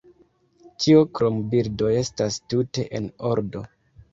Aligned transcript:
Ĉio 0.85 1.03
krom 1.19 1.37
bildoj 1.51 1.91
estas 2.01 2.41
tute 2.55 2.87
en 3.01 3.07
ordo. 3.35 3.63